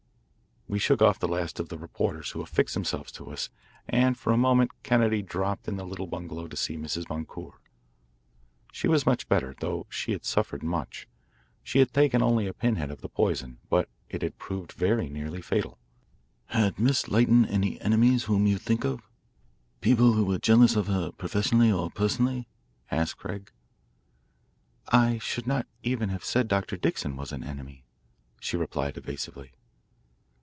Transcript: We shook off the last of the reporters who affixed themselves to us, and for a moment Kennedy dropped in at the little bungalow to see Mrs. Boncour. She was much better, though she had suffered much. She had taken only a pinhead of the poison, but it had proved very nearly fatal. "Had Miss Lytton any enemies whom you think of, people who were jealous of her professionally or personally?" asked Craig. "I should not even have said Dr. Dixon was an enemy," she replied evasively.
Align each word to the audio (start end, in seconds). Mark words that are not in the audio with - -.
We 0.67 0.79
shook 0.79 1.01
off 1.01 1.19
the 1.19 1.27
last 1.27 1.59
of 1.59 1.67
the 1.67 1.77
reporters 1.77 2.31
who 2.31 2.39
affixed 2.41 2.75
themselves 2.75 3.11
to 3.13 3.29
us, 3.29 3.49
and 3.89 4.17
for 4.17 4.31
a 4.31 4.37
moment 4.37 4.71
Kennedy 4.83 5.21
dropped 5.21 5.67
in 5.67 5.73
at 5.73 5.79
the 5.79 5.83
little 5.85 6.07
bungalow 6.07 6.47
to 6.47 6.55
see 6.55 6.77
Mrs. 6.77 7.05
Boncour. 7.09 7.59
She 8.71 8.87
was 8.87 9.05
much 9.05 9.27
better, 9.27 9.53
though 9.59 9.85
she 9.89 10.13
had 10.13 10.23
suffered 10.23 10.63
much. 10.63 11.09
She 11.61 11.79
had 11.79 11.91
taken 11.91 12.21
only 12.23 12.47
a 12.47 12.53
pinhead 12.53 12.89
of 12.89 13.01
the 13.01 13.09
poison, 13.09 13.57
but 13.69 13.89
it 14.07 14.21
had 14.21 14.37
proved 14.37 14.71
very 14.71 15.09
nearly 15.09 15.41
fatal. 15.41 15.77
"Had 16.45 16.79
Miss 16.79 17.09
Lytton 17.09 17.45
any 17.47 17.81
enemies 17.81 18.23
whom 18.25 18.47
you 18.47 18.57
think 18.57 18.85
of, 18.85 19.01
people 19.81 20.13
who 20.13 20.23
were 20.23 20.39
jealous 20.39 20.77
of 20.77 20.87
her 20.87 21.11
professionally 21.11 21.69
or 21.69 21.91
personally?" 21.91 22.47
asked 22.89 23.17
Craig. 23.17 23.51
"I 24.87 25.17
should 25.17 25.47
not 25.47 25.67
even 25.83 26.07
have 26.11 26.23
said 26.23 26.47
Dr. 26.47 26.77
Dixon 26.77 27.17
was 27.17 27.33
an 27.33 27.43
enemy," 27.43 27.83
she 28.39 28.55
replied 28.55 28.95
evasively. 28.95 29.51